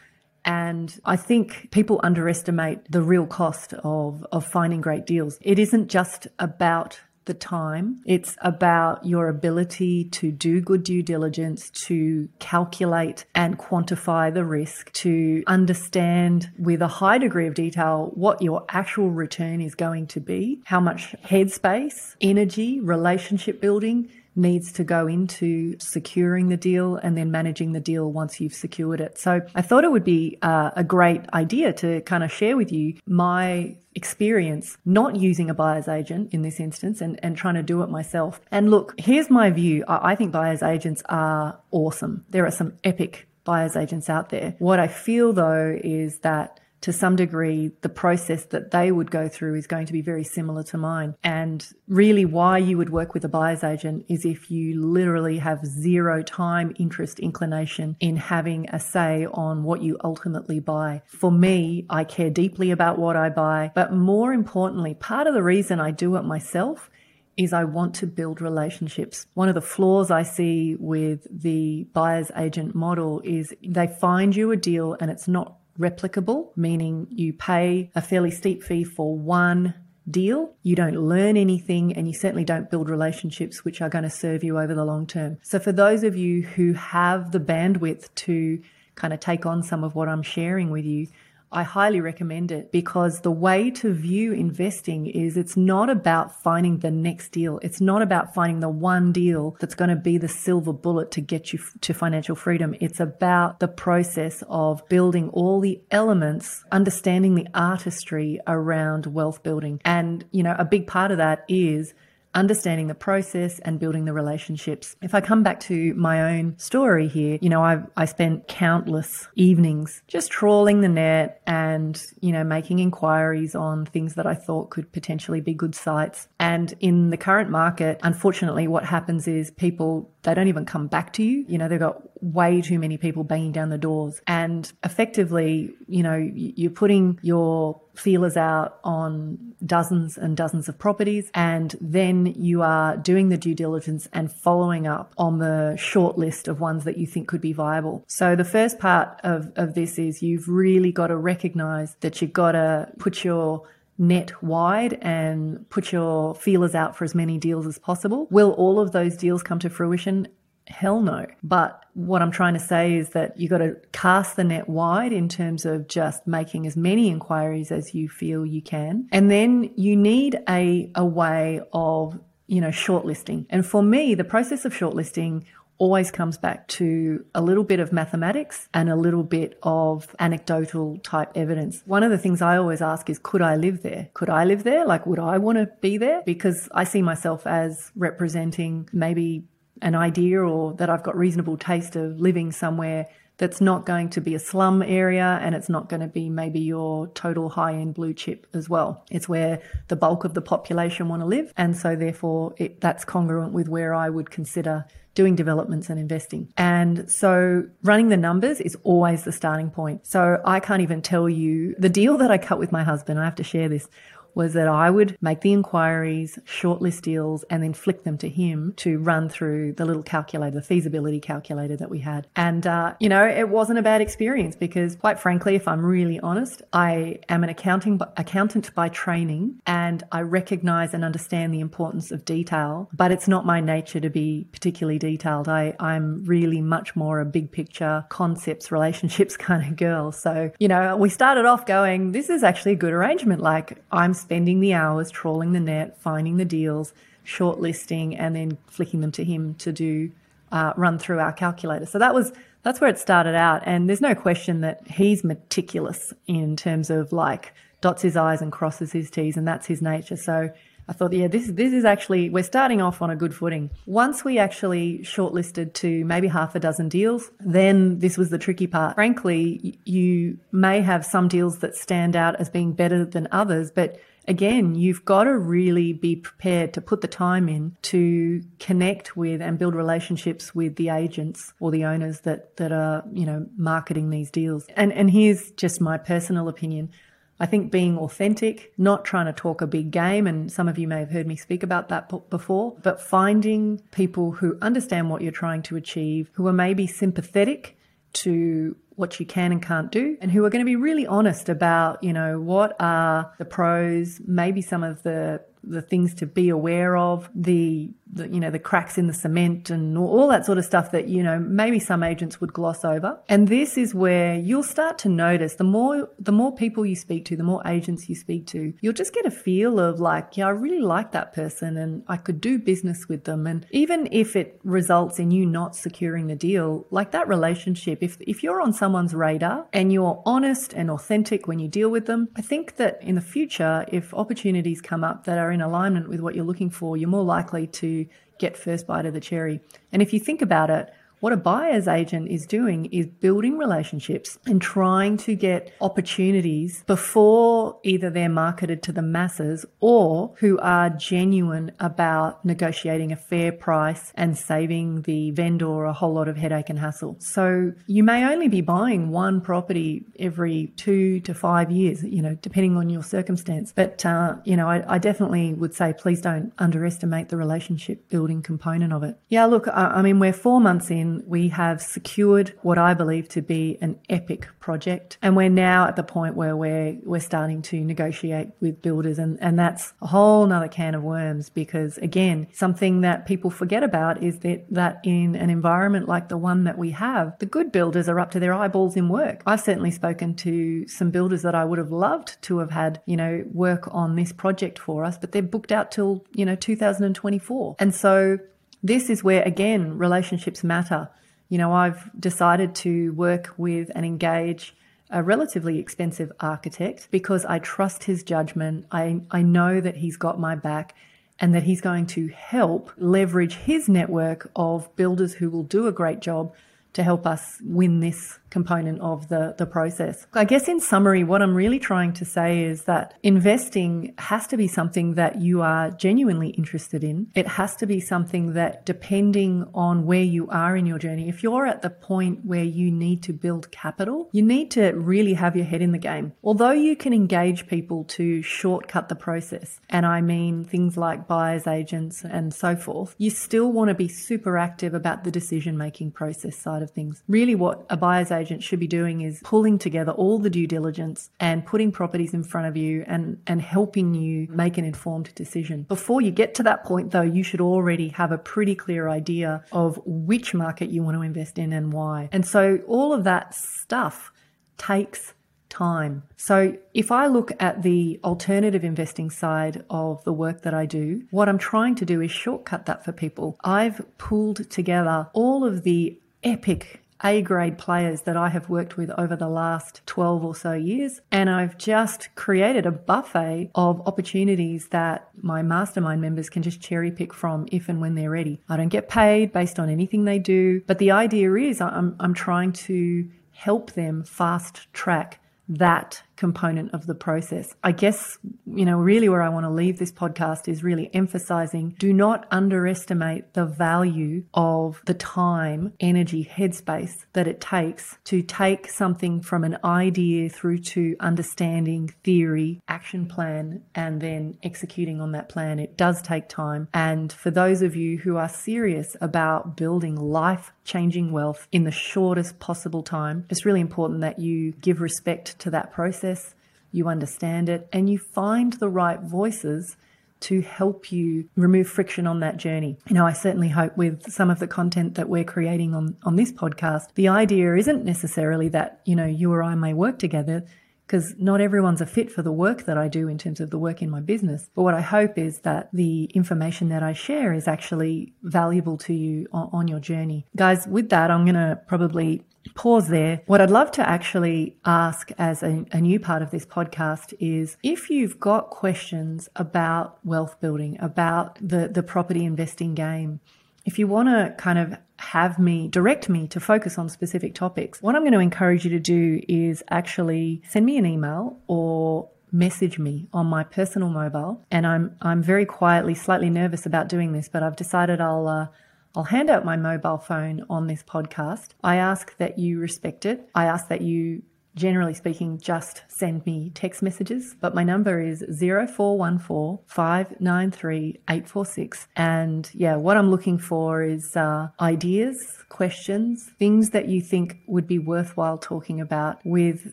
And 0.44 0.98
I 1.04 1.14
think 1.14 1.68
people 1.70 2.00
underestimate 2.02 2.90
the 2.90 3.02
real 3.02 3.28
cost 3.28 3.72
of, 3.84 4.26
of 4.32 4.44
finding 4.44 4.80
great 4.80 5.06
deals. 5.06 5.38
It 5.42 5.60
isn't 5.60 5.86
just 5.86 6.26
about 6.40 6.98
the 7.26 7.34
time. 7.34 8.00
It's 8.06 8.36
about 8.40 9.04
your 9.04 9.28
ability 9.28 10.04
to 10.10 10.32
do 10.32 10.60
good 10.60 10.82
due 10.82 11.02
diligence, 11.02 11.70
to 11.86 12.28
calculate 12.38 13.26
and 13.34 13.58
quantify 13.58 14.32
the 14.32 14.44
risk, 14.44 14.92
to 14.94 15.44
understand 15.46 16.50
with 16.58 16.80
a 16.80 16.88
high 16.88 17.18
degree 17.18 17.46
of 17.46 17.54
detail 17.54 18.10
what 18.14 18.42
your 18.42 18.64
actual 18.68 19.10
return 19.10 19.60
is 19.60 19.74
going 19.74 20.06
to 20.08 20.20
be, 20.20 20.62
how 20.64 20.80
much 20.80 21.14
headspace, 21.24 22.16
energy, 22.20 22.80
relationship 22.80 23.60
building 23.60 24.08
needs 24.36 24.72
to 24.72 24.84
go 24.84 25.06
into 25.06 25.76
securing 25.78 26.48
the 26.48 26.56
deal 26.56 26.96
and 26.96 27.16
then 27.16 27.30
managing 27.30 27.72
the 27.72 27.80
deal 27.80 28.12
once 28.12 28.40
you've 28.40 28.54
secured 28.54 29.00
it. 29.00 29.18
So 29.18 29.40
I 29.54 29.62
thought 29.62 29.84
it 29.84 29.90
would 29.90 30.04
be 30.04 30.38
uh, 30.42 30.70
a 30.76 30.84
great 30.84 31.22
idea 31.32 31.72
to 31.74 32.00
kind 32.02 32.22
of 32.22 32.30
share 32.30 32.56
with 32.56 32.70
you 32.70 32.94
my 33.06 33.76
experience 33.94 34.76
not 34.84 35.16
using 35.16 35.48
a 35.48 35.54
buyer's 35.54 35.88
agent 35.88 36.32
in 36.32 36.42
this 36.42 36.60
instance 36.60 37.00
and, 37.00 37.18
and 37.22 37.36
trying 37.36 37.54
to 37.54 37.62
do 37.62 37.82
it 37.82 37.88
myself. 37.88 38.40
And 38.50 38.70
look, 38.70 38.94
here's 38.98 39.30
my 39.30 39.50
view. 39.50 39.84
I, 39.88 40.12
I 40.12 40.14
think 40.14 40.32
buyer's 40.32 40.62
agents 40.62 41.02
are 41.08 41.58
awesome. 41.70 42.24
There 42.28 42.44
are 42.44 42.50
some 42.50 42.74
epic 42.84 43.26
buyer's 43.44 43.76
agents 43.76 44.10
out 44.10 44.28
there. 44.28 44.54
What 44.58 44.78
I 44.78 44.88
feel 44.88 45.32
though 45.32 45.78
is 45.82 46.18
that 46.18 46.60
to 46.82 46.92
some 46.92 47.16
degree, 47.16 47.72
the 47.80 47.88
process 47.88 48.44
that 48.46 48.70
they 48.70 48.92
would 48.92 49.10
go 49.10 49.28
through 49.28 49.56
is 49.56 49.66
going 49.66 49.86
to 49.86 49.92
be 49.92 50.02
very 50.02 50.24
similar 50.24 50.62
to 50.64 50.78
mine. 50.78 51.14
And 51.24 51.66
really, 51.88 52.24
why 52.24 52.58
you 52.58 52.78
would 52.78 52.90
work 52.90 53.14
with 53.14 53.24
a 53.24 53.28
buyer's 53.28 53.64
agent 53.64 54.06
is 54.08 54.24
if 54.24 54.50
you 54.50 54.80
literally 54.80 55.38
have 55.38 55.64
zero 55.64 56.22
time, 56.22 56.74
interest, 56.78 57.18
inclination 57.18 57.96
in 58.00 58.16
having 58.16 58.68
a 58.70 58.78
say 58.78 59.26
on 59.32 59.62
what 59.62 59.82
you 59.82 59.98
ultimately 60.04 60.60
buy. 60.60 61.02
For 61.06 61.30
me, 61.30 61.86
I 61.90 62.04
care 62.04 62.30
deeply 62.30 62.70
about 62.70 62.98
what 62.98 63.16
I 63.16 63.30
buy, 63.30 63.72
but 63.74 63.92
more 63.92 64.32
importantly, 64.32 64.94
part 64.94 65.26
of 65.26 65.34
the 65.34 65.42
reason 65.42 65.80
I 65.80 65.90
do 65.90 66.16
it 66.16 66.22
myself 66.22 66.90
is 67.36 67.52
I 67.52 67.64
want 67.64 67.94
to 67.96 68.06
build 68.06 68.40
relationships. 68.40 69.26
One 69.34 69.48
of 69.48 69.54
the 69.54 69.60
flaws 69.60 70.10
I 70.10 70.22
see 70.22 70.76
with 70.78 71.26
the 71.30 71.84
buyer's 71.92 72.30
agent 72.36 72.74
model 72.74 73.20
is 73.24 73.52
they 73.62 73.86
find 73.86 74.34
you 74.34 74.50
a 74.52 74.56
deal 74.56 74.96
and 75.00 75.10
it's 75.10 75.28
not 75.28 75.58
replicable, 75.78 76.56
meaning 76.56 77.06
you 77.10 77.32
pay 77.32 77.90
a 77.94 78.02
fairly 78.02 78.30
steep 78.30 78.62
fee 78.62 78.84
for 78.84 79.16
one 79.16 79.74
deal. 80.08 80.54
You 80.62 80.76
don't 80.76 80.96
learn 80.96 81.36
anything 81.36 81.92
and 81.92 82.06
you 82.06 82.14
certainly 82.14 82.44
don't 82.44 82.70
build 82.70 82.88
relationships 82.88 83.64
which 83.64 83.80
are 83.80 83.88
going 83.88 84.04
to 84.04 84.10
serve 84.10 84.44
you 84.44 84.58
over 84.58 84.74
the 84.74 84.84
long 84.84 85.06
term. 85.06 85.38
So 85.42 85.58
for 85.58 85.72
those 85.72 86.04
of 86.04 86.16
you 86.16 86.42
who 86.42 86.74
have 86.74 87.32
the 87.32 87.40
bandwidth 87.40 88.14
to 88.16 88.62
kind 88.94 89.12
of 89.12 89.20
take 89.20 89.44
on 89.44 89.62
some 89.62 89.84
of 89.84 89.94
what 89.94 90.08
I'm 90.08 90.22
sharing 90.22 90.70
with 90.70 90.84
you, 90.84 91.08
I 91.52 91.62
highly 91.62 92.00
recommend 92.00 92.50
it 92.50 92.72
because 92.72 93.20
the 93.20 93.30
way 93.30 93.70
to 93.70 93.92
view 93.92 94.32
investing 94.32 95.06
is 95.06 95.36
it's 95.36 95.56
not 95.56 95.88
about 95.88 96.42
finding 96.42 96.78
the 96.78 96.90
next 96.90 97.30
deal. 97.30 97.60
It's 97.62 97.80
not 97.80 98.02
about 98.02 98.34
finding 98.34 98.60
the 98.60 98.68
one 98.68 99.12
deal 99.12 99.56
that's 99.60 99.74
going 99.74 99.90
to 99.90 99.96
be 99.96 100.18
the 100.18 100.28
silver 100.28 100.72
bullet 100.72 101.12
to 101.12 101.20
get 101.20 101.52
you 101.52 101.60
to 101.82 101.94
financial 101.94 102.34
freedom. 102.34 102.74
It's 102.80 103.00
about 103.00 103.60
the 103.60 103.68
process 103.68 104.42
of 104.48 104.86
building 104.88 105.28
all 105.30 105.60
the 105.60 105.80
elements, 105.90 106.64
understanding 106.72 107.36
the 107.36 107.46
artistry 107.54 108.40
around 108.46 109.06
wealth 109.06 109.42
building. 109.42 109.80
And, 109.84 110.24
you 110.32 110.42
know, 110.42 110.56
a 110.58 110.64
big 110.64 110.86
part 110.86 111.12
of 111.12 111.18
that 111.18 111.44
is 111.48 111.94
understanding 112.36 112.86
the 112.86 112.94
process 112.94 113.58
and 113.60 113.80
building 113.80 114.04
the 114.04 114.12
relationships. 114.12 114.94
If 115.02 115.14
I 115.14 115.20
come 115.20 115.42
back 115.42 115.58
to 115.60 115.94
my 115.94 116.36
own 116.36 116.56
story 116.58 117.08
here, 117.08 117.38
you 117.40 117.48
know, 117.48 117.62
I 117.62 117.82
I 117.96 118.04
spent 118.04 118.46
countless 118.46 119.26
evenings 119.34 120.02
just 120.06 120.30
trawling 120.30 120.82
the 120.82 120.88
net 120.88 121.40
and, 121.46 122.00
you 122.20 122.30
know, 122.32 122.44
making 122.44 122.78
inquiries 122.78 123.54
on 123.54 123.86
things 123.86 124.14
that 124.14 124.26
I 124.26 124.34
thought 124.34 124.70
could 124.70 124.92
potentially 124.92 125.40
be 125.40 125.54
good 125.54 125.74
sites. 125.74 126.28
And 126.38 126.74
in 126.80 127.10
the 127.10 127.16
current 127.16 127.50
market, 127.50 127.98
unfortunately 128.02 128.68
what 128.68 128.84
happens 128.84 129.26
is 129.26 129.50
people 129.50 130.10
they 130.26 130.34
don't 130.34 130.48
even 130.48 130.66
come 130.66 130.88
back 130.88 131.12
to 131.14 131.22
you. 131.22 131.44
You 131.48 131.56
know, 131.56 131.68
they've 131.68 131.78
got 131.78 132.02
way 132.20 132.60
too 132.60 132.80
many 132.80 132.98
people 132.98 133.22
banging 133.22 133.52
down 133.52 133.70
the 133.70 133.78
doors. 133.78 134.20
And 134.26 134.70
effectively, 134.82 135.72
you 135.86 136.02
know, 136.02 136.16
you're 136.16 136.72
putting 136.72 137.20
your 137.22 137.80
feelers 137.94 138.36
out 138.36 138.80
on 138.82 139.54
dozens 139.64 140.18
and 140.18 140.36
dozens 140.36 140.68
of 140.68 140.78
properties. 140.78 141.30
And 141.32 141.76
then 141.80 142.26
you 142.26 142.62
are 142.62 142.96
doing 142.96 143.28
the 143.28 143.36
due 143.36 143.54
diligence 143.54 144.08
and 144.12 144.30
following 144.30 144.88
up 144.88 145.14
on 145.16 145.38
the 145.38 145.76
short 145.78 146.18
list 146.18 146.48
of 146.48 146.58
ones 146.58 146.82
that 146.84 146.98
you 146.98 147.06
think 147.06 147.28
could 147.28 147.40
be 147.40 147.52
viable. 147.52 148.04
So 148.08 148.34
the 148.34 148.44
first 148.44 148.80
part 148.80 149.20
of, 149.22 149.52
of 149.54 149.74
this 149.74 149.96
is 149.96 150.22
you've 150.22 150.48
really 150.48 150.90
got 150.90 151.06
to 151.06 151.16
recognize 151.16 151.94
that 152.00 152.20
you've 152.20 152.32
got 152.32 152.52
to 152.52 152.90
put 152.98 153.22
your 153.22 153.62
net 153.98 154.42
wide 154.42 154.98
and 155.00 155.68
put 155.70 155.92
your 155.92 156.34
feelers 156.34 156.74
out 156.74 156.96
for 156.96 157.04
as 157.04 157.14
many 157.14 157.38
deals 157.38 157.66
as 157.66 157.78
possible. 157.78 158.26
Will 158.30 158.52
all 158.52 158.78
of 158.78 158.92
those 158.92 159.16
deals 159.16 159.42
come 159.42 159.58
to 159.60 159.70
fruition? 159.70 160.28
Hell 160.68 161.00
no. 161.00 161.26
But 161.42 161.84
what 161.94 162.22
I'm 162.22 162.30
trying 162.30 162.54
to 162.54 162.60
say 162.60 162.96
is 162.96 163.10
that 163.10 163.38
you've 163.38 163.50
got 163.50 163.58
to 163.58 163.76
cast 163.92 164.36
the 164.36 164.44
net 164.44 164.68
wide 164.68 165.12
in 165.12 165.28
terms 165.28 165.64
of 165.64 165.88
just 165.88 166.26
making 166.26 166.66
as 166.66 166.76
many 166.76 167.08
inquiries 167.08 167.70
as 167.70 167.94
you 167.94 168.08
feel 168.08 168.44
you 168.44 168.60
can. 168.60 169.08
And 169.12 169.30
then 169.30 169.70
you 169.76 169.96
need 169.96 170.38
a, 170.48 170.90
a 170.94 171.04
way 171.04 171.60
of, 171.72 172.18
you 172.48 172.60
know, 172.60 172.70
shortlisting. 172.70 173.46
And 173.48 173.64
for 173.64 173.82
me, 173.82 174.14
the 174.14 174.24
process 174.24 174.64
of 174.64 174.74
shortlisting 174.74 175.44
always 175.78 176.10
comes 176.10 176.38
back 176.38 176.66
to 176.68 177.24
a 177.34 177.42
little 177.42 177.64
bit 177.64 177.80
of 177.80 177.92
mathematics 177.92 178.68
and 178.72 178.88
a 178.88 178.96
little 178.96 179.22
bit 179.22 179.58
of 179.62 180.14
anecdotal 180.18 180.98
type 180.98 181.30
evidence. 181.34 181.82
One 181.84 182.02
of 182.02 182.10
the 182.10 182.18
things 182.18 182.40
I 182.42 182.56
always 182.56 182.80
ask 182.80 183.10
is, 183.10 183.18
could 183.22 183.42
I 183.42 183.56
live 183.56 183.82
there? 183.82 184.08
Could 184.14 184.30
I 184.30 184.44
live 184.44 184.64
there? 184.64 184.86
Like, 184.86 185.06
would 185.06 185.18
I 185.18 185.38
want 185.38 185.58
to 185.58 185.68
be 185.80 185.98
there? 185.98 186.22
Because 186.24 186.68
I 186.72 186.84
see 186.84 187.02
myself 187.02 187.46
as 187.46 187.92
representing 187.94 188.88
maybe 188.92 189.44
an 189.82 189.94
idea 189.94 190.40
or 190.40 190.72
that 190.74 190.88
I've 190.88 191.02
got 191.02 191.16
reasonable 191.16 191.56
taste 191.56 191.96
of 191.96 192.18
living 192.18 192.52
somewhere 192.52 193.08
that's 193.38 193.60
not 193.60 193.84
going 193.84 194.08
to 194.10 194.20
be 194.20 194.34
a 194.34 194.38
slum 194.38 194.82
area 194.82 195.38
and 195.42 195.54
it's 195.54 195.68
not 195.68 195.88
going 195.88 196.00
to 196.00 196.06
be 196.06 196.28
maybe 196.30 196.60
your 196.60 197.08
total 197.08 197.50
high 197.50 197.74
end 197.74 197.94
blue 197.94 198.14
chip 198.14 198.46
as 198.54 198.68
well. 198.68 199.04
It's 199.10 199.28
where 199.28 199.60
the 199.88 199.96
bulk 199.96 200.24
of 200.24 200.34
the 200.34 200.40
population 200.40 201.08
want 201.08 201.22
to 201.22 201.26
live. 201.26 201.52
And 201.56 201.76
so 201.76 201.96
therefore 201.96 202.54
it, 202.56 202.80
that's 202.80 203.04
congruent 203.04 203.52
with 203.52 203.68
where 203.68 203.94
I 203.94 204.08
would 204.08 204.30
consider 204.30 204.86
doing 205.14 205.34
developments 205.34 205.88
and 205.88 205.98
investing. 205.98 206.52
And 206.56 207.10
so 207.10 207.64
running 207.82 208.10
the 208.10 208.18
numbers 208.18 208.60
is 208.60 208.76
always 208.84 209.24
the 209.24 209.32
starting 209.32 209.70
point. 209.70 210.06
So 210.06 210.40
I 210.44 210.60
can't 210.60 210.82
even 210.82 211.00
tell 211.00 211.28
you 211.28 211.74
the 211.78 211.88
deal 211.88 212.18
that 212.18 212.30
I 212.30 212.38
cut 212.38 212.58
with 212.58 212.70
my 212.70 212.84
husband. 212.84 213.18
I 213.18 213.24
have 213.24 213.34
to 213.36 213.44
share 213.44 213.68
this 213.68 213.88
was 214.36 214.52
that 214.52 214.68
I 214.68 214.90
would 214.90 215.16
make 215.20 215.40
the 215.40 215.52
inquiries, 215.52 216.38
shortlist 216.44 217.00
deals, 217.00 217.42
and 217.50 217.62
then 217.62 217.72
flick 217.72 218.04
them 218.04 218.18
to 218.18 218.28
him 218.28 218.74
to 218.76 218.98
run 218.98 219.28
through 219.30 219.72
the 219.72 219.86
little 219.86 220.02
calculator, 220.02 220.54
the 220.56 220.62
feasibility 220.62 221.18
calculator 221.18 221.74
that 221.76 221.90
we 221.90 222.00
had. 222.00 222.28
And, 222.36 222.66
uh, 222.66 222.94
you 223.00 223.08
know, 223.08 223.26
it 223.26 223.48
wasn't 223.48 223.78
a 223.78 223.82
bad 223.82 224.02
experience 224.02 224.54
because, 224.54 224.94
quite 224.94 225.18
frankly, 225.18 225.56
if 225.56 225.66
I'm 225.66 225.84
really 225.84 226.20
honest, 226.20 226.60
I 226.72 227.20
am 227.30 227.44
an 227.44 227.50
accounting 227.50 227.98
accountant 228.18 228.74
by 228.74 228.90
training 228.90 229.60
and 229.66 230.04
I 230.12 230.20
recognize 230.20 230.92
and 230.92 231.02
understand 231.02 231.54
the 231.54 231.60
importance 231.60 232.10
of 232.10 232.26
detail, 232.26 232.90
but 232.92 233.10
it's 233.10 233.26
not 233.26 233.46
my 233.46 233.60
nature 233.60 234.00
to 234.00 234.10
be 234.10 234.46
particularly 234.52 234.98
detailed. 234.98 235.48
I, 235.48 235.74
I'm 235.80 236.24
really 236.26 236.60
much 236.60 236.94
more 236.94 237.20
a 237.20 237.24
big 237.24 237.52
picture, 237.52 238.04
concepts, 238.10 238.70
relationships 238.70 239.36
kind 239.38 239.66
of 239.66 239.78
girl. 239.78 240.12
So, 240.12 240.50
you 240.58 240.68
know, 240.68 240.94
we 240.98 241.08
started 241.08 241.46
off 241.46 241.64
going, 241.64 242.12
this 242.12 242.28
is 242.28 242.44
actually 242.44 242.72
a 242.72 242.76
good 242.76 242.92
arrangement. 242.92 243.40
Like, 243.40 243.82
I'm 243.90 244.12
spending 244.26 244.58
the 244.58 244.74
hours 244.74 245.08
trawling 245.08 245.52
the 245.52 245.60
net, 245.60 245.96
finding 246.00 246.36
the 246.36 246.44
deals, 246.44 246.92
shortlisting, 247.24 248.16
and 248.18 248.34
then 248.34 248.58
flicking 248.66 249.00
them 249.00 249.12
to 249.12 249.22
him 249.22 249.54
to 249.54 249.70
do 249.70 250.10
uh, 250.50 250.72
run 250.76 250.98
through 250.98 251.20
our 251.20 251.32
calculator. 251.32 251.86
So 251.86 252.00
that 252.00 252.12
was 252.12 252.32
that's 252.64 252.80
where 252.80 252.90
it 252.90 252.98
started 252.98 253.36
out, 253.36 253.62
and 253.64 253.88
there's 253.88 254.00
no 254.00 254.16
question 254.16 254.62
that 254.62 254.84
he's 254.88 255.22
meticulous 255.22 256.12
in 256.26 256.56
terms 256.56 256.90
of 256.90 257.12
like 257.12 257.54
dots 257.80 258.02
his 258.02 258.16
i's 258.16 258.42
and 258.42 258.50
crosses 258.50 258.90
his 258.90 259.10
t's, 259.10 259.36
and 259.36 259.46
that's 259.46 259.68
his 259.68 259.80
nature. 259.80 260.16
So 260.16 260.50
I 260.88 260.92
thought, 260.92 261.12
yeah, 261.12 261.26
this 261.26 261.48
this 261.48 261.72
is 261.72 261.84
actually 261.84 262.30
we're 262.30 262.44
starting 262.44 262.80
off 262.80 263.02
on 263.02 263.10
a 263.10 263.16
good 263.16 263.34
footing. 263.34 263.70
Once 263.86 264.24
we 264.24 264.38
actually 264.38 265.00
shortlisted 265.00 265.72
to 265.74 266.04
maybe 266.04 266.28
half 266.28 266.54
a 266.54 266.60
dozen 266.60 266.88
deals, 266.88 267.30
then 267.40 267.98
this 267.98 268.16
was 268.16 268.30
the 268.30 268.38
tricky 268.38 268.66
part. 268.66 268.94
Frankly, 268.94 269.80
you 269.84 270.38
may 270.52 270.80
have 270.80 271.04
some 271.04 271.28
deals 271.28 271.58
that 271.58 271.74
stand 271.74 272.14
out 272.14 272.36
as 272.36 272.48
being 272.48 272.72
better 272.72 273.04
than 273.04 273.26
others, 273.32 273.70
but 273.70 274.00
again, 274.28 274.74
you've 274.74 275.04
got 275.04 275.24
to 275.24 275.36
really 275.36 275.92
be 275.92 276.16
prepared 276.16 276.74
to 276.74 276.80
put 276.80 277.00
the 277.00 277.08
time 277.08 277.48
in 277.48 277.76
to 277.82 278.42
connect 278.58 279.16
with 279.16 279.40
and 279.40 279.58
build 279.58 279.74
relationships 279.74 280.54
with 280.54 280.76
the 280.76 280.88
agents 280.88 281.52
or 281.60 281.70
the 281.70 281.84
owners 281.84 282.20
that, 282.20 282.56
that 282.56 282.72
are, 282.72 283.04
you 283.12 283.26
know, 283.26 283.46
marketing 283.56 284.10
these 284.10 284.30
deals. 284.30 284.66
And, 284.76 284.92
and 284.92 285.10
here's 285.10 285.50
just 285.52 285.80
my 285.80 285.98
personal 285.98 286.48
opinion. 286.48 286.90
I 287.38 287.46
think 287.46 287.70
being 287.70 287.98
authentic, 287.98 288.72
not 288.78 289.04
trying 289.04 289.26
to 289.26 289.32
talk 289.32 289.60
a 289.60 289.66
big 289.66 289.90
game, 289.90 290.26
and 290.26 290.50
some 290.50 290.68
of 290.68 290.78
you 290.78 290.88
may 290.88 291.00
have 291.00 291.10
heard 291.10 291.26
me 291.26 291.36
speak 291.36 291.62
about 291.62 291.88
that 291.90 292.10
before, 292.30 292.76
but 292.82 293.00
finding 293.00 293.82
people 293.90 294.32
who 294.32 294.56
understand 294.62 295.10
what 295.10 295.20
you're 295.20 295.32
trying 295.32 295.62
to 295.62 295.76
achieve, 295.76 296.30
who 296.32 296.46
are 296.46 296.52
maybe 296.52 296.86
sympathetic 296.86 297.76
to 298.14 298.74
what 298.94 299.20
you 299.20 299.26
can 299.26 299.52
and 299.52 299.62
can't 299.62 299.92
do 299.92 300.16
and 300.22 300.30
who 300.30 300.42
are 300.44 300.50
going 300.50 300.64
to 300.64 300.66
be 300.66 300.76
really 300.76 301.06
honest 301.06 301.50
about, 301.50 302.02
you 302.02 302.14
know, 302.14 302.40
what 302.40 302.74
are 302.80 303.30
the 303.38 303.44
pros, 303.44 304.20
maybe 304.26 304.62
some 304.62 304.82
of 304.82 305.02
the 305.02 305.40
the 305.66 305.82
things 305.82 306.14
to 306.14 306.26
be 306.26 306.48
aware 306.48 306.96
of, 306.96 307.28
the 307.34 307.90
the, 308.12 308.28
you 308.28 308.40
know, 308.40 308.50
the 308.50 308.58
cracks 308.58 308.98
in 308.98 309.06
the 309.06 309.12
cement 309.12 309.70
and 309.70 309.98
all 309.98 310.28
that 310.28 310.46
sort 310.46 310.58
of 310.58 310.64
stuff 310.64 310.92
that, 310.92 311.08
you 311.08 311.22
know, 311.22 311.38
maybe 311.38 311.80
some 311.80 312.02
agents 312.02 312.40
would 312.40 312.52
gloss 312.52 312.84
over. 312.84 313.18
And 313.28 313.48
this 313.48 313.76
is 313.76 313.94
where 313.94 314.36
you'll 314.36 314.62
start 314.62 314.98
to 314.98 315.08
notice 315.08 315.56
the 315.56 315.64
more, 315.64 316.08
the 316.18 316.32
more 316.32 316.54
people 316.54 316.86
you 316.86 316.94
speak 316.94 317.24
to, 317.26 317.36
the 317.36 317.42
more 317.42 317.62
agents 317.66 318.08
you 318.08 318.14
speak 318.14 318.46
to, 318.48 318.72
you'll 318.80 318.92
just 318.92 319.12
get 319.12 319.26
a 319.26 319.30
feel 319.30 319.80
of 319.80 319.98
like, 320.00 320.36
yeah, 320.36 320.46
I 320.46 320.50
really 320.50 320.80
like 320.80 321.12
that 321.12 321.32
person 321.32 321.76
and 321.76 322.04
I 322.06 322.16
could 322.16 322.40
do 322.40 322.58
business 322.58 323.08
with 323.08 323.24
them. 323.24 323.46
And 323.46 323.66
even 323.70 324.08
if 324.12 324.36
it 324.36 324.60
results 324.62 325.18
in 325.18 325.30
you 325.30 325.44
not 325.44 325.74
securing 325.74 326.28
the 326.28 326.36
deal, 326.36 326.86
like 326.90 327.10
that 327.10 327.28
relationship, 327.28 328.02
if, 328.02 328.18
if 328.20 328.42
you're 328.42 328.60
on 328.60 328.72
someone's 328.72 329.14
radar 329.14 329.66
and 329.72 329.92
you're 329.92 330.22
honest 330.24 330.72
and 330.72 330.90
authentic 330.90 331.48
when 331.48 331.58
you 331.58 331.68
deal 331.68 331.90
with 331.90 332.06
them, 332.06 332.28
I 332.36 332.42
think 332.42 332.76
that 332.76 333.02
in 333.02 333.16
the 333.16 333.20
future, 333.20 333.84
if 333.88 334.14
opportunities 334.14 334.80
come 334.80 335.02
up 335.02 335.24
that 335.24 335.38
are 335.38 335.50
in 335.56 335.62
alignment 335.62 336.08
with 336.08 336.20
what 336.20 336.34
you're 336.34 336.44
looking 336.44 336.70
for, 336.70 336.96
you're 336.96 337.08
more 337.08 337.24
likely 337.24 337.66
to 337.66 338.06
get 338.38 338.56
first 338.56 338.86
bite 338.86 339.06
of 339.06 339.14
the 339.14 339.20
cherry. 339.20 339.60
And 339.90 340.02
if 340.02 340.12
you 340.12 340.20
think 340.20 340.42
about 340.42 340.68
it, 340.70 340.92
what 341.20 341.32
a 341.32 341.36
buyer's 341.36 341.88
agent 341.88 342.28
is 342.28 342.46
doing 342.46 342.86
is 342.86 343.06
building 343.06 343.56
relationships 343.56 344.38
and 344.46 344.60
trying 344.60 345.16
to 345.16 345.34
get 345.34 345.72
opportunities 345.80 346.84
before 346.86 347.78
either 347.82 348.10
they're 348.10 348.28
marketed 348.28 348.82
to 348.82 348.92
the 348.92 349.02
masses 349.02 349.64
or 349.80 350.34
who 350.38 350.58
are 350.58 350.90
genuine 350.90 351.72
about 351.80 352.44
negotiating 352.44 353.12
a 353.12 353.16
fair 353.16 353.50
price 353.50 354.12
and 354.14 354.36
saving 354.36 355.02
the 355.02 355.30
vendor 355.30 355.84
a 355.84 355.92
whole 355.92 356.12
lot 356.12 356.28
of 356.28 356.36
headache 356.36 356.68
and 356.68 356.78
hassle. 356.78 357.16
So 357.18 357.72
you 357.86 358.04
may 358.04 358.24
only 358.24 358.48
be 358.48 358.60
buying 358.60 359.10
one 359.10 359.40
property 359.40 360.04
every 360.18 360.72
two 360.76 361.20
to 361.20 361.32
five 361.32 361.70
years, 361.70 362.02
you 362.02 362.20
know, 362.20 362.34
depending 362.34 362.76
on 362.76 362.90
your 362.90 363.02
circumstance. 363.02 363.72
But, 363.74 364.04
uh, 364.04 364.36
you 364.44 364.56
know, 364.56 364.68
I, 364.68 364.84
I, 364.94 364.98
definitely 364.98 365.54
would 365.54 365.74
say 365.74 365.94
please 365.96 366.20
don't 366.20 366.52
underestimate 366.58 367.28
the 367.28 367.36
relationship 367.36 368.08
building 368.08 368.42
component 368.42 368.92
of 368.92 369.02
it. 369.02 369.18
Yeah, 369.28 369.46
look, 369.46 369.68
I, 369.68 369.86
I 369.96 370.02
mean, 370.02 370.18
we're 370.18 370.32
four 370.32 370.60
months 370.60 370.90
in 370.90 371.05
we 371.26 371.48
have 371.48 371.80
secured 371.80 372.54
what 372.62 372.78
I 372.78 372.94
believe 372.94 373.28
to 373.30 373.42
be 373.42 373.78
an 373.80 373.98
epic 374.08 374.48
project. 374.60 375.18
And 375.22 375.36
we're 375.36 375.48
now 375.48 375.86
at 375.86 375.96
the 375.96 376.02
point 376.02 376.34
where 376.34 376.56
we're, 376.56 376.96
we're 377.04 377.20
starting 377.20 377.62
to 377.62 377.80
negotiate 377.82 378.48
with 378.60 378.82
builders. 378.82 379.18
And, 379.18 379.38
and 379.40 379.58
that's 379.58 379.94
a 380.02 380.06
whole 380.06 380.46
nother 380.46 380.68
can 380.68 380.94
of 380.94 381.02
worms 381.02 381.50
because 381.50 381.98
again, 381.98 382.48
something 382.52 383.02
that 383.02 383.26
people 383.26 383.50
forget 383.50 383.82
about 383.82 384.22
is 384.22 384.40
that, 384.40 384.66
that 384.70 385.00
in 385.04 385.36
an 385.36 385.50
environment 385.50 386.08
like 386.08 386.28
the 386.28 386.36
one 386.36 386.64
that 386.64 386.78
we 386.78 386.90
have, 386.90 387.38
the 387.38 387.46
good 387.46 387.70
builders 387.72 388.08
are 388.08 388.18
up 388.18 388.30
to 388.32 388.40
their 388.40 388.54
eyeballs 388.54 388.96
in 388.96 389.08
work. 389.08 389.42
I've 389.46 389.60
certainly 389.60 389.90
spoken 389.90 390.34
to 390.36 390.86
some 390.88 391.10
builders 391.10 391.42
that 391.42 391.54
I 391.54 391.64
would 391.64 391.78
have 391.78 391.92
loved 391.92 392.40
to 392.42 392.58
have 392.58 392.70
had, 392.70 393.00
you 393.06 393.16
know, 393.16 393.44
work 393.52 393.88
on 393.92 394.16
this 394.16 394.32
project 394.32 394.78
for 394.78 395.04
us, 395.04 395.16
but 395.18 395.32
they're 395.32 395.42
booked 395.42 395.72
out 395.72 395.90
till, 395.90 396.24
you 396.34 396.44
know, 396.44 396.56
2024. 396.56 397.76
And 397.78 397.94
so 397.94 398.38
this 398.82 399.10
is 399.10 399.24
where, 399.24 399.42
again, 399.42 399.98
relationships 399.98 400.62
matter. 400.62 401.08
You 401.48 401.58
know, 401.58 401.72
I've 401.72 402.10
decided 402.18 402.74
to 402.76 403.12
work 403.12 403.54
with 403.56 403.90
and 403.94 404.04
engage 404.04 404.74
a 405.10 405.22
relatively 405.22 405.78
expensive 405.78 406.32
architect 406.40 407.08
because 407.10 407.44
I 407.44 407.60
trust 407.60 408.04
his 408.04 408.22
judgment. 408.22 408.86
I, 408.90 409.20
I 409.30 409.42
know 409.42 409.80
that 409.80 409.96
he's 409.96 410.16
got 410.16 410.40
my 410.40 410.56
back 410.56 410.94
and 411.38 411.54
that 411.54 411.64
he's 411.64 411.80
going 411.80 412.06
to 412.06 412.28
help 412.28 412.90
leverage 412.96 413.54
his 413.54 413.88
network 413.88 414.50
of 414.56 414.94
builders 414.96 415.34
who 415.34 415.50
will 415.50 415.62
do 415.62 415.86
a 415.86 415.92
great 415.92 416.20
job 416.20 416.54
to 416.94 417.02
help 417.02 417.26
us 417.26 417.60
win 417.62 418.00
this 418.00 418.38
component 418.56 418.98
of 419.02 419.28
the, 419.28 419.54
the 419.58 419.66
process. 419.66 420.26
I 420.32 420.46
guess 420.52 420.66
in 420.66 420.80
summary, 420.80 421.22
what 421.24 421.42
I'm 421.42 421.54
really 421.54 421.78
trying 421.78 422.14
to 422.14 422.24
say 422.24 422.50
is 422.62 422.84
that 422.84 423.12
investing 423.22 424.14
has 424.16 424.46
to 424.46 424.56
be 424.56 424.66
something 424.66 425.08
that 425.20 425.42
you 425.42 425.60
are 425.60 425.90
genuinely 425.90 426.50
interested 426.60 427.04
in. 427.04 427.16
It 427.34 427.46
has 427.58 427.76
to 427.76 427.86
be 427.86 428.00
something 428.00 428.54
that 428.54 428.86
depending 428.86 429.52
on 429.74 430.06
where 430.06 430.22
you 430.36 430.48
are 430.48 430.74
in 430.74 430.86
your 430.86 430.98
journey, 430.98 431.28
if 431.28 431.42
you're 431.42 431.66
at 431.66 431.82
the 431.82 431.90
point 431.90 432.46
where 432.46 432.64
you 432.64 432.90
need 432.90 433.22
to 433.24 433.34
build 433.34 433.70
capital, 433.72 434.30
you 434.32 434.42
need 434.42 434.70
to 434.70 434.84
really 435.12 435.34
have 435.34 435.54
your 435.54 435.66
head 435.66 435.82
in 435.82 435.92
the 435.92 435.98
game. 436.12 436.32
Although 436.42 436.76
you 436.88 436.96
can 436.96 437.12
engage 437.12 437.66
people 437.66 438.04
to 438.16 438.40
shortcut 438.40 439.10
the 439.10 439.20
process, 439.28 439.80
and 439.90 440.06
I 440.06 440.22
mean 440.22 440.64
things 440.64 440.96
like 440.96 441.28
buyers 441.28 441.66
agents 441.66 442.24
and 442.24 442.54
so 442.54 442.74
forth, 442.74 443.14
you 443.18 443.28
still 443.28 443.70
want 443.70 443.88
to 443.88 443.94
be 443.94 444.08
super 444.08 444.56
active 444.56 444.94
about 444.94 445.24
the 445.24 445.30
decision 445.30 445.76
making 445.76 446.12
process 446.12 446.56
side 446.56 446.82
of 446.82 446.90
things. 446.90 447.22
Really 447.28 447.54
what 447.54 447.84
a 447.90 447.98
buyer's 447.98 448.30
agent 448.30 448.45
agent 448.46 448.62
should 448.62 448.78
be 448.78 448.86
doing 448.86 449.22
is 449.22 449.40
pulling 449.42 449.78
together 449.78 450.12
all 450.12 450.38
the 450.38 450.50
due 450.50 450.66
diligence 450.66 451.30
and 451.40 451.66
putting 451.66 451.90
properties 451.90 452.32
in 452.32 452.44
front 452.44 452.68
of 452.68 452.76
you 452.76 453.04
and, 453.08 453.42
and 453.46 453.60
helping 453.60 454.14
you 454.14 454.46
make 454.50 454.78
an 454.78 454.84
informed 454.84 455.34
decision. 455.34 455.82
Before 455.82 456.20
you 456.20 456.30
get 456.30 456.54
to 456.54 456.62
that 456.62 456.84
point, 456.84 457.10
though, 457.10 457.22
you 457.22 457.42
should 457.42 457.60
already 457.60 458.08
have 458.10 458.30
a 458.30 458.38
pretty 458.38 458.76
clear 458.76 459.08
idea 459.08 459.64
of 459.72 460.00
which 460.06 460.54
market 460.54 460.90
you 460.90 461.02
want 461.02 461.16
to 461.16 461.22
invest 461.22 461.58
in 461.58 461.72
and 461.72 461.92
why. 461.92 462.28
And 462.30 462.46
so 462.46 462.78
all 462.86 463.12
of 463.12 463.24
that 463.24 463.54
stuff 463.54 464.32
takes 464.78 465.34
time. 465.68 466.22
So 466.36 466.76
if 466.94 467.10
I 467.10 467.26
look 467.26 467.50
at 467.60 467.82
the 467.82 468.20
alternative 468.22 468.84
investing 468.84 469.30
side 469.30 469.84
of 469.90 470.22
the 470.24 470.32
work 470.32 470.62
that 470.62 470.74
I 470.74 470.86
do, 470.86 471.24
what 471.30 471.48
I'm 471.48 471.58
trying 471.58 471.96
to 471.96 472.04
do 472.04 472.20
is 472.20 472.30
shortcut 472.30 472.86
that 472.86 473.04
for 473.04 473.12
people. 473.12 473.58
I've 473.64 474.00
pulled 474.16 474.70
together 474.70 475.28
all 475.32 475.64
of 475.64 475.82
the 475.82 476.18
epic 476.42 477.02
a 477.22 477.42
grade 477.42 477.78
players 477.78 478.22
that 478.22 478.36
I 478.36 478.48
have 478.48 478.68
worked 478.68 478.96
with 478.96 479.10
over 479.18 479.36
the 479.36 479.48
last 479.48 480.02
12 480.06 480.44
or 480.44 480.54
so 480.54 480.72
years. 480.72 481.20
And 481.30 481.48
I've 481.48 481.78
just 481.78 482.34
created 482.34 482.86
a 482.86 482.92
buffet 482.92 483.70
of 483.74 484.06
opportunities 484.06 484.88
that 484.88 485.28
my 485.40 485.62
mastermind 485.62 486.20
members 486.20 486.50
can 486.50 486.62
just 486.62 486.80
cherry 486.80 487.10
pick 487.10 487.32
from 487.32 487.66
if 487.72 487.88
and 487.88 488.00
when 488.00 488.14
they're 488.14 488.30
ready. 488.30 488.60
I 488.68 488.76
don't 488.76 488.88
get 488.88 489.08
paid 489.08 489.52
based 489.52 489.78
on 489.78 489.88
anything 489.88 490.24
they 490.24 490.38
do, 490.38 490.82
but 490.86 490.98
the 490.98 491.10
idea 491.10 491.52
is 491.54 491.80
I'm, 491.80 492.16
I'm 492.20 492.34
trying 492.34 492.72
to 492.72 493.28
help 493.52 493.92
them 493.92 494.22
fast 494.22 494.92
track 494.92 495.40
that 495.68 496.22
component 496.36 496.92
of 496.92 497.06
the 497.06 497.14
process. 497.14 497.74
I 497.82 497.92
guess, 497.92 498.38
you 498.66 498.84
know, 498.84 498.98
really 498.98 499.28
where 499.28 499.42
I 499.42 499.48
want 499.48 499.64
to 499.64 499.70
leave 499.70 499.98
this 499.98 500.12
podcast 500.12 500.68
is 500.68 500.82
really 500.82 501.10
emphasizing 501.14 501.94
do 501.98 502.12
not 502.12 502.46
underestimate 502.50 503.54
the 503.54 503.66
value 503.66 504.44
of 504.54 505.02
the 505.06 505.14
time, 505.14 505.92
energy, 506.00 506.44
headspace 506.44 507.24
that 507.32 507.46
it 507.46 507.60
takes 507.60 508.18
to 508.24 508.42
take 508.42 508.90
something 508.90 509.40
from 509.40 509.64
an 509.64 509.78
idea 509.84 510.48
through 510.48 510.78
to 510.78 511.16
understanding 511.20 512.14
theory, 512.22 512.80
action 512.88 513.26
plan, 513.26 513.82
and 513.94 514.20
then 514.20 514.58
executing 514.62 515.20
on 515.20 515.32
that 515.32 515.48
plan. 515.48 515.78
It 515.78 515.96
does 515.96 516.20
take 516.22 516.48
time. 516.48 516.88
And 516.92 517.32
for 517.32 517.50
those 517.50 517.82
of 517.82 517.96
you 517.96 518.18
who 518.18 518.36
are 518.36 518.48
serious 518.48 519.16
about 519.20 519.76
building 519.76 520.16
life 520.16 520.72
changing 520.84 521.32
wealth 521.32 521.66
in 521.72 521.84
the 521.84 521.90
shortest 521.90 522.58
possible 522.58 523.02
time, 523.02 523.46
it's 523.50 523.64
really 523.64 523.80
important 523.80 524.20
that 524.20 524.38
you 524.38 524.72
give 524.72 525.00
respect 525.00 525.58
to 525.60 525.70
that 525.70 525.92
process 525.92 526.25
process, 526.26 526.54
you 526.92 527.08
understand 527.08 527.68
it, 527.68 527.88
and 527.92 528.08
you 528.08 528.18
find 528.18 528.74
the 528.74 528.88
right 528.88 529.20
voices 529.20 529.96
to 530.38 530.60
help 530.60 531.10
you 531.10 531.48
remove 531.56 531.88
friction 531.88 532.26
on 532.26 532.40
that 532.40 532.56
journey. 532.56 532.98
You 533.08 533.14
know, 533.14 533.26
I 533.26 533.32
certainly 533.32 533.68
hope 533.70 533.96
with 533.96 534.30
some 534.30 534.50
of 534.50 534.58
the 534.58 534.66
content 534.66 535.14
that 535.14 535.28
we're 535.28 535.44
creating 535.44 535.94
on, 535.94 536.16
on 536.24 536.36
this 536.36 536.52
podcast, 536.52 537.14
the 537.14 537.28
idea 537.28 537.74
isn't 537.74 538.04
necessarily 538.04 538.68
that, 538.70 539.00
you 539.04 539.16
know, 539.16 539.26
you 539.26 539.52
or 539.52 539.62
I 539.62 539.74
may 539.74 539.94
work 539.94 540.18
together. 540.18 540.64
because 541.06 541.34
not 541.38 541.60
everyone's 541.60 542.00
a 542.00 542.06
fit 542.06 542.30
for 542.32 542.42
the 542.42 542.50
work 542.50 542.84
that 542.86 542.98
I 542.98 543.06
do 543.06 543.28
in 543.28 543.38
terms 543.38 543.60
of 543.60 543.70
the 543.70 543.78
work 543.78 544.02
in 544.02 544.10
my 544.10 544.20
business. 544.20 544.68
But 544.74 544.82
what 544.82 544.94
I 544.94 545.00
hope 545.00 545.38
is 545.38 545.60
that 545.60 545.88
the 545.92 546.24
information 546.34 546.88
that 546.88 547.02
I 547.02 547.12
share 547.12 547.52
is 547.54 547.68
actually 547.68 548.32
valuable 548.42 548.96
to 548.98 549.14
you 549.14 549.46
on, 549.52 549.70
on 549.72 549.88
your 549.88 550.00
journey. 550.00 550.46
Guys, 550.56 550.86
with 550.88 551.10
that, 551.10 551.30
I'm 551.30 551.44
going 551.44 551.54
to 551.54 551.80
probably 551.86 552.42
pause 552.74 553.08
there. 553.08 553.42
What 553.46 553.60
I'd 553.60 553.70
love 553.70 553.90
to 553.92 554.08
actually 554.08 554.76
ask 554.84 555.30
as 555.38 555.62
a, 555.62 555.84
a, 555.92 556.00
new 556.00 556.20
part 556.20 556.42
of 556.42 556.50
this 556.50 556.66
podcast 556.66 557.34
is 557.38 557.76
if 557.82 558.10
you've 558.10 558.38
got 558.40 558.70
questions 558.70 559.48
about 559.56 560.18
wealth 560.24 560.60
building, 560.60 560.96
about 561.00 561.56
the, 561.60 561.88
the 561.88 562.02
property 562.02 562.44
investing 562.44 562.94
game, 562.94 563.40
if 563.84 563.98
you 563.98 564.06
want 564.06 564.28
to 564.28 564.54
kind 564.58 564.78
of 564.78 564.94
have 565.18 565.58
me 565.58 565.88
direct 565.88 566.28
me 566.28 566.46
to 566.48 566.60
focus 566.60 566.98
on 566.98 567.08
specific 567.08 567.54
topics, 567.54 568.02
what 568.02 568.14
I'm 568.14 568.22
going 568.22 568.32
to 568.32 568.40
encourage 568.40 568.84
you 568.84 568.90
to 568.90 568.98
do 568.98 569.40
is 569.48 569.82
actually 569.88 570.62
send 570.68 570.84
me 570.84 570.98
an 570.98 571.06
email 571.06 571.58
or 571.66 572.28
message 572.52 572.98
me 572.98 573.28
on 573.32 573.46
my 573.46 573.64
personal 573.64 574.08
mobile 574.08 574.64
and 574.70 574.86
I'm 574.86 575.16
I'm 575.20 575.42
very 575.42 575.66
quietly 575.66 576.14
slightly 576.14 576.48
nervous 576.48 576.86
about 576.86 577.08
doing 577.08 577.32
this 577.32 577.48
but 577.48 577.62
I've 577.62 577.74
decided 577.74 578.20
I'll 578.20 578.46
uh, 578.46 578.68
I'll 579.16 579.24
hand 579.24 579.48
out 579.48 579.64
my 579.64 579.76
mobile 579.76 580.18
phone 580.18 580.66
on 580.68 580.88
this 580.88 581.02
podcast. 581.02 581.68
I 581.82 581.96
ask 581.96 582.36
that 582.36 582.58
you 582.58 582.78
respect 582.78 583.24
it. 583.24 583.48
I 583.54 583.64
ask 583.64 583.88
that 583.88 584.02
you 584.02 584.42
generally 584.74 585.14
speaking, 585.14 585.58
just 585.58 586.02
send 586.08 586.44
me 586.44 586.70
text 586.74 587.02
messages. 587.02 587.56
But 587.58 587.74
my 587.74 587.82
number 587.82 588.20
is 588.20 588.44
0414 588.46 589.78
593 589.86 591.20
846. 591.30 592.08
And 592.14 592.70
yeah, 592.74 592.96
what 592.96 593.16
I'm 593.16 593.30
looking 593.30 593.56
for 593.56 594.02
is 594.02 594.36
uh, 594.36 594.68
ideas, 594.78 595.64
questions, 595.70 596.50
things 596.58 596.90
that 596.90 597.08
you 597.08 597.22
think 597.22 597.56
would 597.66 597.86
be 597.86 597.98
worthwhile 597.98 598.58
talking 598.58 599.00
about 599.00 599.38
with 599.46 599.90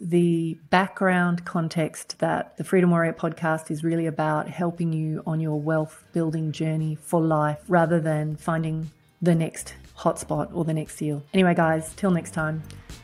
the 0.02 0.58
background 0.70 1.46
context 1.46 2.20
that 2.20 2.58
the 2.58 2.66
Freedom 2.66 2.92
Warrior 2.92 3.14
podcast 3.14 3.72
is 3.72 3.86
really 3.86 4.06
about 4.06 4.50
helping 4.50 4.92
you 4.92 5.24
on 5.26 5.40
your 5.40 5.62
wealth 5.62 6.04
building 6.12 6.52
journey 6.52 6.96
for 6.96 7.22
life 7.22 7.60
rather 7.70 8.02
than 8.02 8.36
finding 8.36 8.92
the 9.24 9.34
next 9.34 9.74
hotspot 9.98 10.54
or 10.54 10.64
the 10.66 10.74
next 10.74 10.98
seal. 10.98 11.24
Anyway, 11.34 11.56
guys, 11.56 11.94
till 11.96 12.12
next 12.12 12.32
time, 12.32 12.62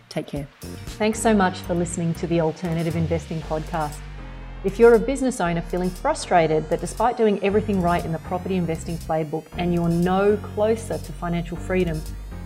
take 0.09 0.27
care. 0.27 0.45
Thanks 0.97 1.17
so 1.19 1.33
much 1.33 1.59
for 1.59 1.73
listening 1.73 2.13
to 2.15 2.27
the 2.27 2.41
Alternative 2.41 2.97
Investing 2.97 3.39
Podcast. 3.41 3.95
If 4.65 4.77
you're 4.77 4.95
a 4.95 4.99
business 4.99 5.39
owner 5.39 5.61
feeling 5.61 5.89
frustrated 5.89 6.69
that 6.69 6.81
despite 6.81 7.15
doing 7.15 7.41
everything 7.41 7.81
right 7.81 8.03
in 8.03 8.11
the 8.11 8.19
property 8.19 8.57
investing 8.57 8.97
playbook 8.97 9.45
and 9.57 9.73
you're 9.73 9.87
no 9.87 10.35
closer 10.35 10.97
to 10.97 11.13
financial 11.13 11.55
freedom, 11.55 12.01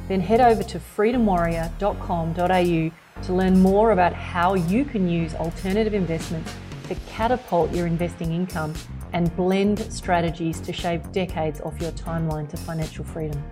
then 0.08 0.22
head 0.22 0.39
over 0.39 0.62
to 0.62 0.77
freedomwarrior.com.au 0.77 2.92
to 3.24 3.34
learn 3.34 3.60
more 3.60 3.92
about 3.92 4.13
how 4.13 4.53
you 4.53 4.86
can 4.86 5.10
use 5.10 5.34
alternative 5.34 5.96
investments 5.96 6.53
to 6.89 6.96
catapult 7.08 7.74
your 7.74 7.88
investing 7.88 8.32
income 8.32 8.75
and 9.13 9.36
blend 9.36 9.80
strategies 9.92 10.60
to 10.60 10.72
shave 10.72 11.12
decades 11.12 11.60
off 11.62 11.82
your 11.82 11.92
timeline 11.94 12.48
to 12.50 12.58
financial 12.58 13.03
freedom. 13.03 13.44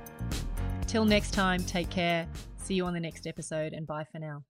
Till 0.92 1.06
next 1.06 1.34
time, 1.34 1.64
take 1.64 1.90
care. 1.90 2.28
See 2.58 2.74
you 2.74 2.86
on 2.86 2.94
the 2.94 3.00
next 3.00 3.26
episode 3.26 3.72
and 3.72 3.88
bye 3.88 4.04
for 4.12 4.20
now. 4.20 4.44